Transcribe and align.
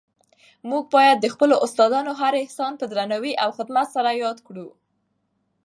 موږ 0.69 0.83
باید 0.95 1.17
د 1.19 1.27
خپلو 1.33 1.55
استادانو 1.65 2.11
هر 2.21 2.33
احسان 2.41 2.73
په 2.77 2.85
درناوي 2.91 3.33
او 3.43 3.49
خدمت 3.57 3.87
سره 3.95 4.19
یاد 4.23 4.37
کړو. 4.47 4.67